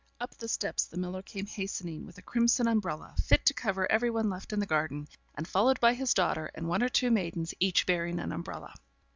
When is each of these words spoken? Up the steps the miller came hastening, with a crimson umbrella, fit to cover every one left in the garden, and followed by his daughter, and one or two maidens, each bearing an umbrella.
Up 0.19 0.35
the 0.35 0.47
steps 0.47 0.85
the 0.85 0.97
miller 0.97 1.21
came 1.21 1.45
hastening, 1.45 2.07
with 2.07 2.17
a 2.17 2.23
crimson 2.23 2.67
umbrella, 2.67 3.13
fit 3.23 3.45
to 3.45 3.53
cover 3.53 3.85
every 3.91 4.09
one 4.09 4.31
left 4.31 4.51
in 4.51 4.59
the 4.59 4.65
garden, 4.65 5.07
and 5.35 5.47
followed 5.47 5.79
by 5.79 5.93
his 5.93 6.15
daughter, 6.15 6.49
and 6.55 6.67
one 6.67 6.81
or 6.81 6.89
two 6.89 7.11
maidens, 7.11 7.53
each 7.59 7.85
bearing 7.85 8.17
an 8.19 8.31
umbrella. 8.31 8.73